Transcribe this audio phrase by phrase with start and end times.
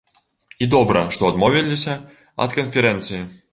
[0.65, 1.95] І добра, што адмовіліся
[2.47, 3.25] ад канферэнцыі.